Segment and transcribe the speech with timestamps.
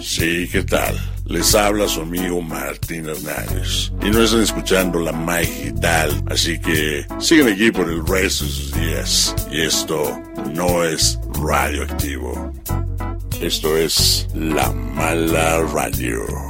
[0.00, 0.98] Sí, ¿qué tal?
[1.26, 3.92] Les habla su amigo Martín Hernández.
[4.02, 8.74] Y no están escuchando la digital, así que sigan aquí por el resto de sus
[8.74, 9.34] días.
[9.50, 10.20] Y esto
[10.54, 12.52] no es radioactivo.
[13.40, 16.49] Esto es La Mala Radio.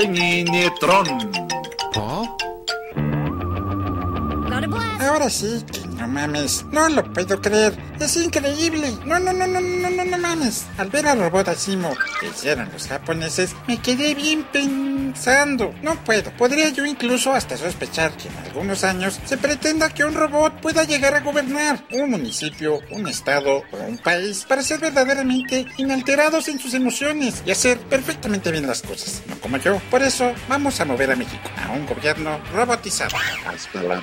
[0.00, 1.06] Peninetron.
[4.98, 6.64] Ahora sí, que no mames.
[6.72, 7.78] No lo puedo creer.
[8.00, 8.96] Es increíble.
[9.04, 10.64] No, no, no, no, no, no, no mames.
[10.78, 14.46] Al ver al robot Asimo que hicieron los japoneses, me quedé bien
[15.82, 16.30] No puedo.
[16.32, 20.84] Podría yo incluso hasta sospechar que en algunos años se pretenda que un robot pueda
[20.84, 26.58] llegar a gobernar un municipio, un estado o un país para ser verdaderamente inalterados en
[26.58, 29.22] sus emociones y hacer perfectamente bien las cosas.
[29.28, 29.80] No como yo.
[29.90, 33.16] Por eso vamos a mover a México a un gobierno robotizado.
[33.46, 34.00] Hasta la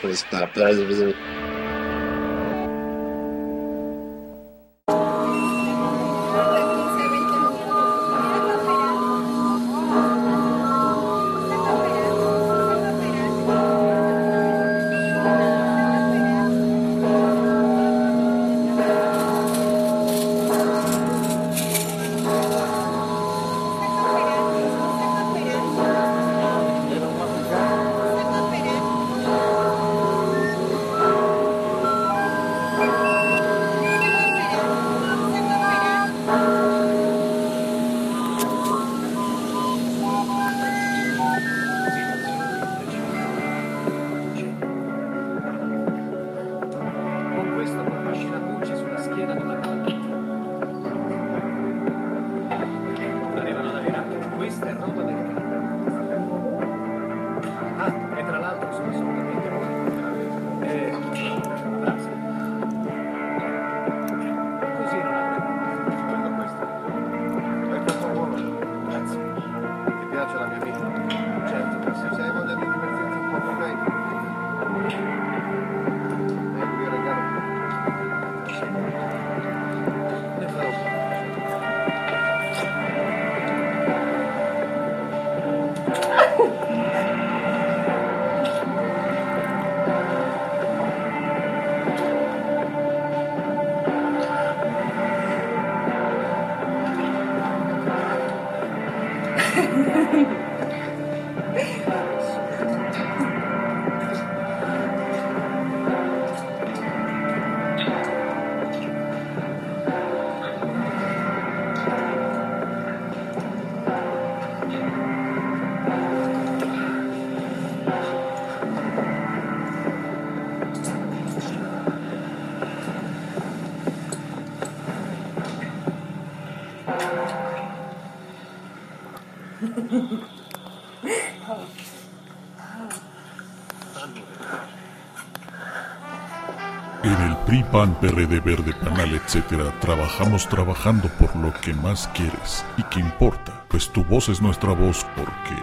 [137.03, 142.65] En el PRI, PAN, PRD, Verde, Panal, etcétera, trabajamos trabajando por lo que más quieres
[142.77, 145.55] y que importa, pues tu voz es nuestra voz porque...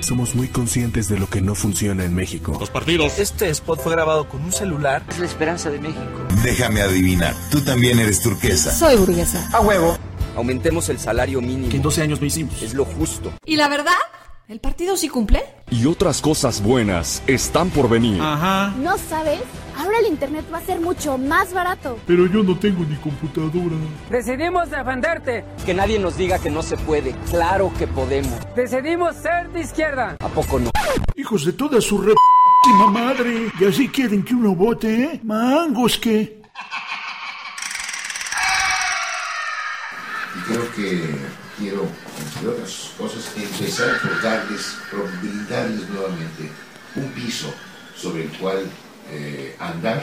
[0.00, 2.56] Somos muy conscientes de lo que no funciona en México.
[2.60, 3.18] Los partidos.
[3.18, 5.02] Este spot fue grabado con un celular.
[5.08, 6.28] Es la esperanza de México.
[6.44, 8.72] Déjame adivinar, tú también eres turquesa.
[8.72, 9.48] Soy burguesa.
[9.52, 9.95] A huevo.
[10.36, 11.70] Aumentemos el salario mínimo.
[11.70, 12.60] Que en 12 años no hicimos.
[12.62, 13.32] Es lo justo.
[13.46, 13.92] ¿Y la verdad?
[14.48, 15.42] ¿El partido sí cumple?
[15.70, 18.20] Y otras cosas buenas están por venir.
[18.20, 18.72] Ajá.
[18.78, 19.40] ¿No sabes?
[19.76, 21.98] Ahora el internet va a ser mucho más barato.
[22.06, 23.74] Pero yo no tengo ni computadora.
[24.10, 25.44] Decidimos defenderte.
[25.64, 27.12] Que nadie nos diga que no se puede.
[27.30, 28.34] Claro que podemos.
[28.54, 30.16] Decidimos ser de izquierda.
[30.20, 30.70] ¿A poco no?
[31.16, 32.12] Hijos de toda su re...
[32.90, 33.50] madre.
[33.58, 35.20] Y así quieren que uno vote, ¿eh?
[35.24, 36.42] Mangos que...
[40.56, 41.02] creo que
[41.58, 41.86] quiero,
[42.34, 46.50] entre otras cosas, empezar por darles, por brindarles nuevamente
[46.94, 47.52] un piso
[47.94, 48.64] sobre el cual
[49.10, 50.02] eh, andar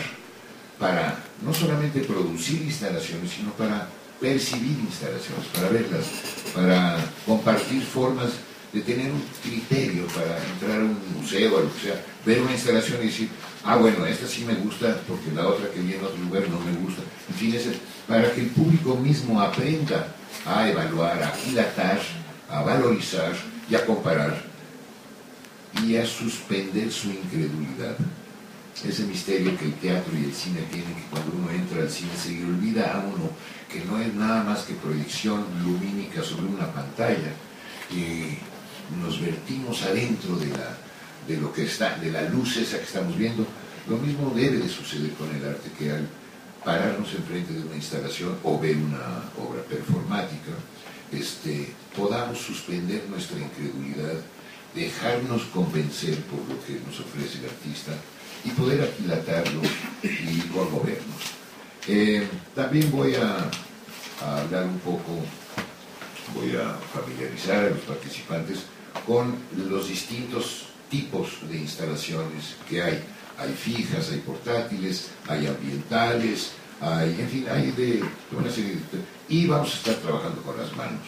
[0.79, 3.87] para no solamente producir instalaciones, sino para
[4.19, 6.05] percibir instalaciones, para verlas,
[6.53, 8.29] para compartir formas
[8.71, 13.07] de tener un criterio para entrar a un museo, que sea, ver una instalación y
[13.07, 13.29] decir,
[13.63, 16.59] ah, bueno, esta sí me gusta porque la otra que vi en otro lugar no
[16.59, 17.01] me gusta.
[17.29, 17.67] En fin, es
[18.07, 21.99] para que el público mismo aprenda a evaluar, a aquilatar,
[22.49, 23.33] a valorizar
[23.69, 24.53] y a comparar
[25.81, 27.95] y a suspender su incredulidad.
[28.83, 32.11] Ese misterio que el teatro y el cine tienen, que cuando uno entra al cine
[32.21, 33.29] se le olvida a uno
[33.71, 37.31] que no es nada más que proyección lumínica sobre una pantalla,
[37.89, 38.37] que
[39.01, 40.77] nos vertimos adentro de, la,
[41.27, 43.45] de lo que está, de la luz esa que estamos viendo.
[43.87, 46.07] Lo mismo debe de suceder con el arte, que al
[46.63, 50.51] pararnos enfrente de una instalación o ver una obra performática,
[51.11, 54.21] este, podamos suspender nuestra incredulidad,
[54.73, 57.91] dejarnos convencer por lo que nos ofrece el artista
[58.43, 59.61] y poder aquilatarlo
[60.03, 61.21] y conmovernos.
[61.87, 63.37] Eh, también voy a,
[64.25, 65.19] a hablar un poco,
[66.33, 68.63] voy a familiarizar a los participantes
[69.05, 69.35] con
[69.69, 73.03] los distintos tipos de instalaciones que hay.
[73.37, 78.79] Hay fijas, hay portátiles, hay ambientales, hay, en fin, hay de una serie de...
[79.29, 81.01] Y vamos a estar trabajando con las manos.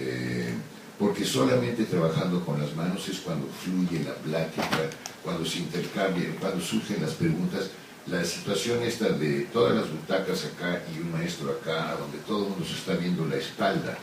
[0.00, 0.54] Eh,
[0.98, 4.88] porque solamente trabajando con las manos es cuando fluye la plática,
[5.24, 7.70] cuando se intercambian, cuando surgen las preguntas.
[8.06, 12.50] La situación esta de todas las butacas acá y un maestro acá, donde todo el
[12.50, 13.96] mundo se está viendo la espalda,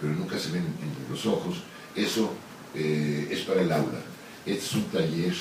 [0.00, 1.56] pero nunca se ven en los ojos,
[1.94, 2.32] eso
[2.74, 4.00] eh, es para el aula.
[4.44, 5.34] Este es un taller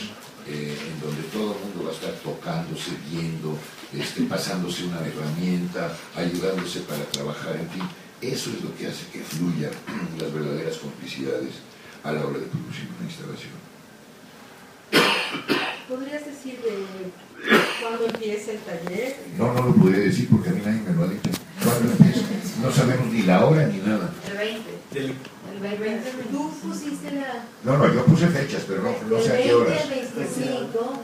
[0.48, 3.58] eh, en donde todo el mundo va a estar tocándose, viendo,
[3.94, 7.84] este, pasándose una herramienta, ayudándose para trabajar, en fin.
[8.22, 9.72] Eso es lo que hace que fluyan
[10.20, 11.56] las verdaderas complicidades
[12.04, 13.64] a la hora de producir una instalación.
[15.88, 17.12] ¿Podrías decir de
[17.82, 19.18] cuándo empieza el taller?
[19.38, 21.30] No, no lo podría decir porque a mí nadie me lo ha dicho.
[22.64, 24.10] No sabemos ni la hora ni nada.
[24.32, 24.70] El 20.
[24.92, 25.16] Del-
[25.64, 26.12] El 20.
[26.32, 27.44] Tú pusiste la...
[27.64, 29.80] No, no, yo puse fechas, pero no, no sé a qué horas.
[29.90, 31.04] Del 20 al 25.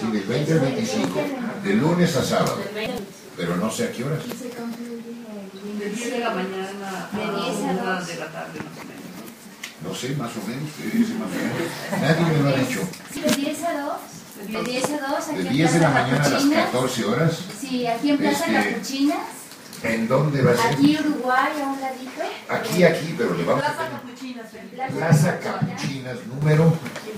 [0.00, 1.20] Sí, del 20 al 25,
[1.64, 3.02] de lunes a sábado, Del 20.
[3.36, 4.18] pero no sé a qué horas.
[5.78, 8.06] De 10 de la mañana a De 10 a 1 2.
[8.06, 9.04] de la tarde más o menos.
[9.84, 12.00] No sé, más o menos, ¿qué dice más o menos?
[12.00, 12.80] Nadie me lo ha dicho.
[13.14, 13.92] De 10 a 2.
[14.64, 15.26] De 10 a 2.
[15.28, 16.64] De Aquí en 10 de la mañana a las Capuchinas.
[16.66, 17.38] 14 horas.
[17.60, 19.18] Sí, aquí en Plaza Este, Capuchinas.
[19.84, 20.72] ¿En dónde va a ser?
[20.72, 22.22] Aquí Uruguay, a un ladito.
[22.48, 24.46] Aquí, aquí, pero le vamos a Plaza Capuchinas.
[24.96, 26.72] Plaza Capuchinas, número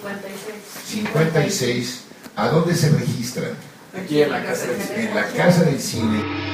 [0.05, 0.55] 56.
[0.87, 2.05] 56.
[2.35, 3.53] ¿A dónde se registran?
[3.97, 5.09] Aquí en la casa del cine.
[5.09, 6.46] En la Casa del Cine.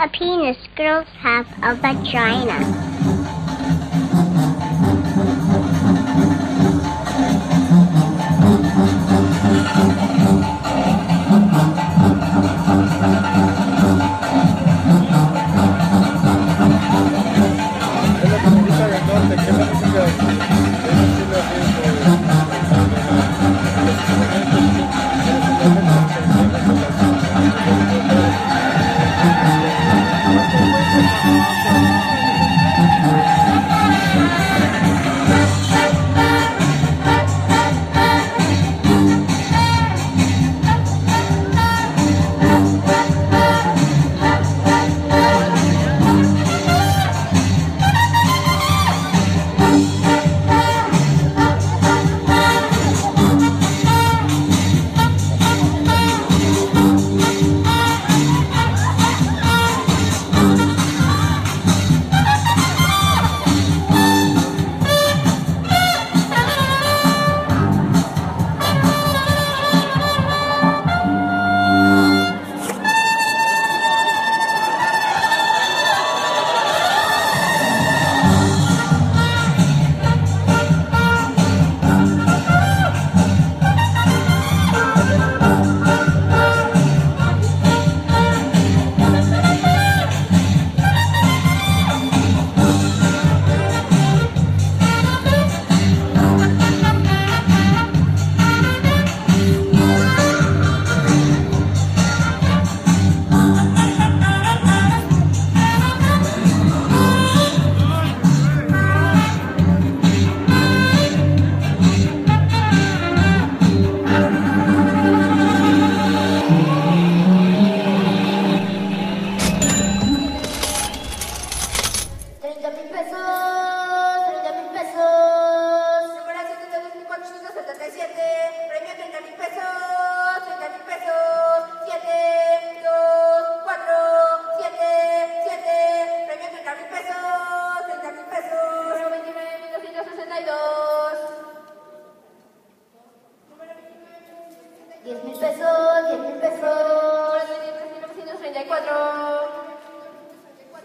[0.00, 2.87] A penis, girls have a vagina.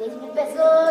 [0.03, 0.82] 10 mil pesos,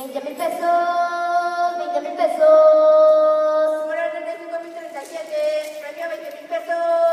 [0.00, 2.48] 20 mil pesos, 20 mil pesos.
[3.84, 7.09] Número 35.037, premio 20 mil pesos,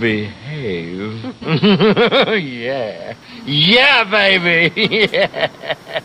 [0.00, 1.24] behave.
[2.42, 3.14] yeah.
[3.44, 5.08] Yeah, baby.
[5.12, 6.00] Yeah.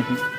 [0.00, 0.31] ujum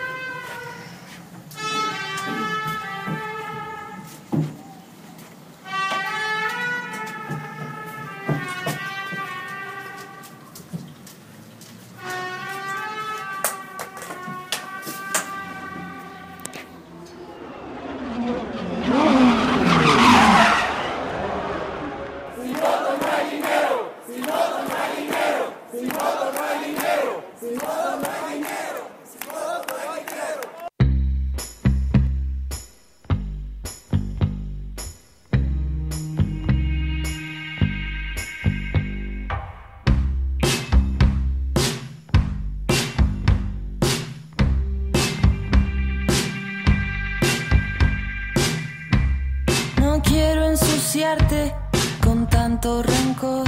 [52.04, 53.48] con tanto rencor.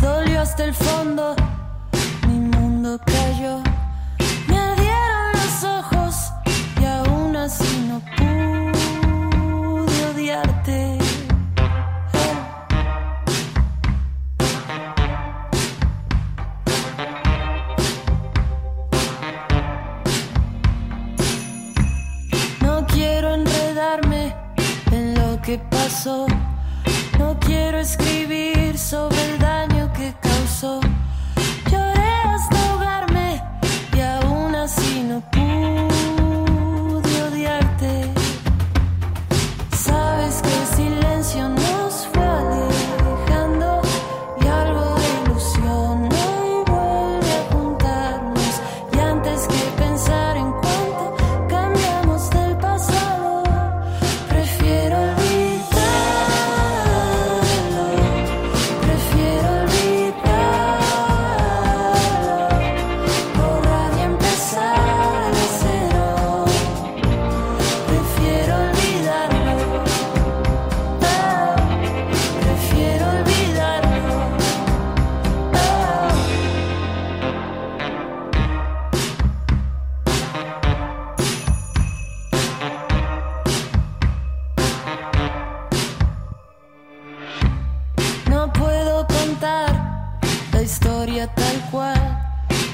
[0.00, 1.36] Dolió hasta el fondo,
[2.26, 3.69] mi mundo cayó.
[27.80, 29.29] escribir sobre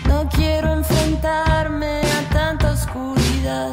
[0.07, 3.71] No quiero enfrentarme a tanta oscuridad.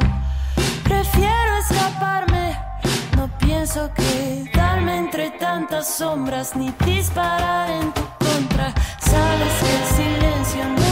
[0.82, 2.58] Prefiero escaparme.
[3.16, 8.72] No pienso quedarme entre tantas sombras ni disparar en tu contra.
[8.98, 10.83] Sabes que el silencio no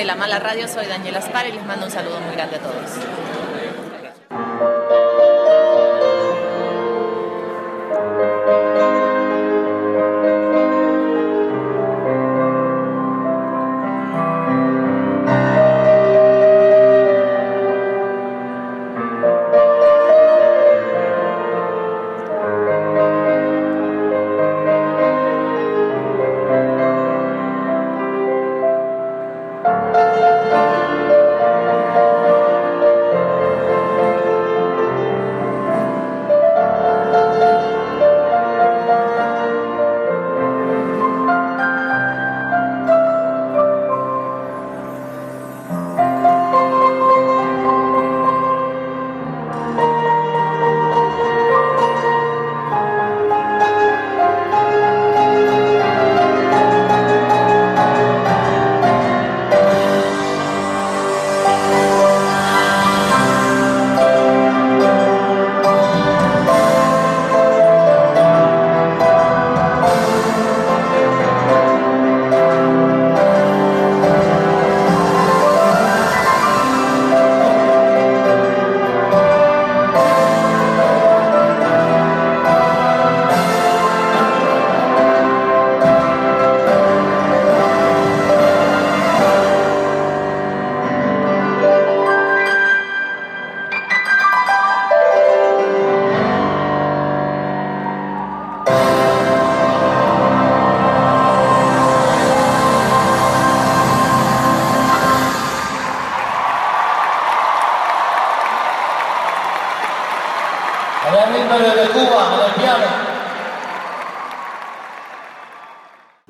[0.00, 2.60] de La Mala Radio, soy Daniela Aspar y les mando un saludo muy grande a
[2.60, 2.90] todos.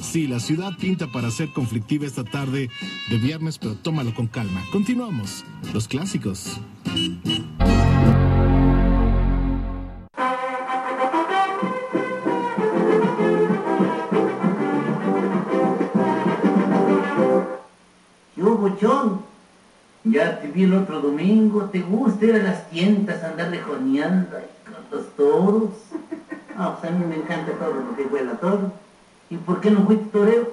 [0.01, 2.69] Sí, la ciudad pinta para ser conflictiva esta tarde
[3.11, 4.63] de viernes, pero tómalo con calma.
[4.73, 5.45] Continuamos.
[5.73, 6.59] Los clásicos.
[18.35, 19.21] ¿Qué hubo, Chon?
[20.05, 24.99] Ya te vi el otro domingo, ¿te gusta ir a las tiendas, andar rejoneando con
[24.99, 25.71] los toros?
[26.57, 28.90] Ah, pues a mí me encanta todo lo que huele a.
[29.31, 30.53] ¿Y por qué no fuiste torero?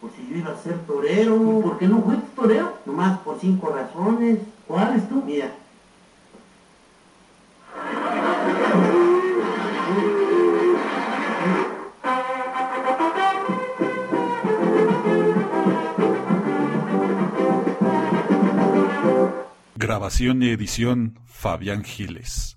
[0.00, 1.36] Pues si yo iba a ser torero.
[1.36, 2.78] ¿Y por qué no fuiste torero?
[2.84, 4.40] Nomás por cinco razones.
[4.66, 5.22] ¿Cuáles tú?
[5.24, 5.52] Mira.
[19.76, 22.54] Grabación y edición Fabián Giles.